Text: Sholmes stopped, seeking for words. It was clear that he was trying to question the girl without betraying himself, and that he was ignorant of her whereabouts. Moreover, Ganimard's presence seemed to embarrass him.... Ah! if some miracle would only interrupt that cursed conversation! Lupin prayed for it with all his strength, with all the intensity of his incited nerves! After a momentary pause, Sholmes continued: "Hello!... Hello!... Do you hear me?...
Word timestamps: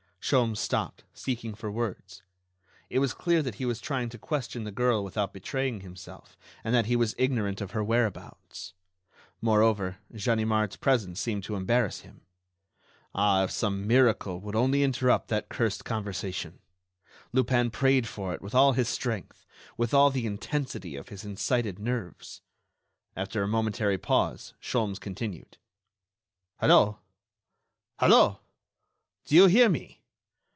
Sholmes 0.23 0.59
stopped, 0.59 1.03
seeking 1.13 1.55
for 1.55 1.71
words. 1.71 2.21
It 2.89 2.99
was 2.99 3.11
clear 3.13 3.41
that 3.41 3.55
he 3.55 3.65
was 3.65 3.81
trying 3.81 4.07
to 4.09 4.19
question 4.19 4.63
the 4.63 4.71
girl 4.71 5.03
without 5.03 5.33
betraying 5.33 5.81
himself, 5.81 6.37
and 6.63 6.73
that 6.75 6.85
he 6.85 6.95
was 6.95 7.15
ignorant 7.17 7.59
of 7.59 7.71
her 7.71 7.83
whereabouts. 7.83 8.73
Moreover, 9.41 9.97
Ganimard's 10.15 10.77
presence 10.77 11.19
seemed 11.19 11.43
to 11.45 11.55
embarrass 11.55 12.01
him.... 12.01 12.21
Ah! 13.15 13.43
if 13.43 13.51
some 13.51 13.87
miracle 13.87 14.39
would 14.39 14.55
only 14.55 14.83
interrupt 14.83 15.27
that 15.29 15.49
cursed 15.49 15.83
conversation! 15.85 16.59
Lupin 17.33 17.71
prayed 17.71 18.07
for 18.07 18.31
it 18.33 18.43
with 18.43 18.53
all 18.55 18.73
his 18.73 18.87
strength, 18.87 19.45
with 19.75 19.91
all 19.91 20.11
the 20.11 20.27
intensity 20.27 20.95
of 20.95 21.09
his 21.09 21.25
incited 21.25 21.79
nerves! 21.79 22.41
After 23.17 23.41
a 23.41 23.47
momentary 23.47 23.97
pause, 23.97 24.53
Sholmes 24.61 24.99
continued: 24.99 25.57
"Hello!... 26.59 26.99
Hello!... 27.97 28.39
Do 29.25 29.35
you 29.35 29.47
hear 29.47 29.67
me?... 29.67 29.97